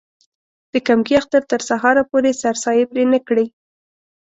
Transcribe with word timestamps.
د 0.73 0.75
کمکي 0.87 1.13
اختر 1.21 1.41
تر 1.51 1.61
سهاره 1.69 2.03
پورې 2.11 2.37
سرسایې 2.43 2.85
پرې 2.91 3.03
نه 3.13 3.19
کړي. 3.27 3.45